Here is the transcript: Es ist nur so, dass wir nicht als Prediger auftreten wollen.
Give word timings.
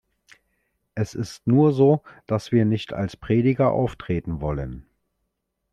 Es 0.95 1.13
ist 1.13 1.45
nur 1.45 1.73
so, 1.73 2.01
dass 2.25 2.51
wir 2.51 2.65
nicht 2.65 2.91
als 2.91 3.15
Prediger 3.15 3.69
auftreten 3.71 4.41
wollen. 4.41 4.87